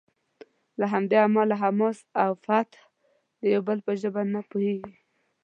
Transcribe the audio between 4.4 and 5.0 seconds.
پوهیږي.